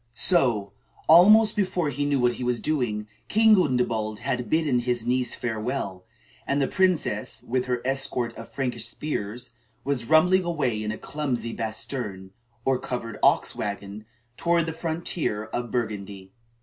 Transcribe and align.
So, 0.15 0.73
almost 1.07 1.55
before 1.55 1.91
he 1.91 2.05
knew 2.07 2.19
what 2.19 2.33
he 2.33 2.43
was 2.43 2.59
doing, 2.59 3.05
King 3.27 3.53
Gundebald 3.53 4.17
had 4.17 4.49
bidden 4.49 4.79
his 4.79 5.05
niece 5.05 5.35
farewell; 5.35 6.05
and 6.47 6.59
the 6.59 6.67
princess, 6.67 7.43
with 7.43 7.65
her 7.65 7.83
escort 7.85 8.35
of 8.35 8.51
Frankish 8.51 8.85
spears, 8.87 9.51
was 9.83 10.05
rumbling 10.09 10.43
away 10.43 10.81
in 10.81 10.91
a 10.91 10.97
clumsy 10.97 11.53
basterne, 11.53 12.31
or 12.65 12.79
covered 12.79 13.19
ox 13.21 13.53
wagon, 13.55 14.05
toward 14.37 14.65
the 14.65 14.73
frontier 14.73 15.43
of 15.53 15.69
Burgundy. 15.69 16.33